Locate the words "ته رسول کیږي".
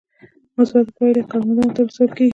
1.75-2.29